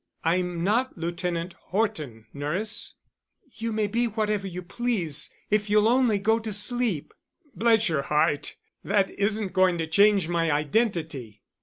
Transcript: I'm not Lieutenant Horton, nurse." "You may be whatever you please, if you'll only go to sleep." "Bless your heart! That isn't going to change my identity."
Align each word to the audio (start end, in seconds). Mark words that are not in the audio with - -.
I'm 0.23 0.63
not 0.63 0.97
Lieutenant 0.97 1.53
Horton, 1.65 2.25
nurse." 2.33 2.95
"You 3.51 3.71
may 3.71 3.85
be 3.85 4.07
whatever 4.07 4.47
you 4.47 4.63
please, 4.63 5.31
if 5.51 5.69
you'll 5.69 5.87
only 5.87 6.17
go 6.17 6.39
to 6.39 6.51
sleep." 6.51 7.13
"Bless 7.55 7.87
your 7.87 8.01
heart! 8.01 8.55
That 8.83 9.11
isn't 9.11 9.53
going 9.53 9.77
to 9.77 9.85
change 9.85 10.27
my 10.27 10.49
identity." 10.49 11.43